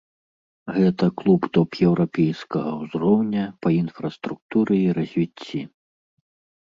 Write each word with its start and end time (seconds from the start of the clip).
Гэта 0.77 1.05
клуб 1.21 1.41
топ-еўрапейскага 1.57 2.71
ўзроўня 2.81 3.43
па 3.67 3.75
інфраструктуры 3.81 4.73
і 4.87 4.93
развіцці. 5.01 5.61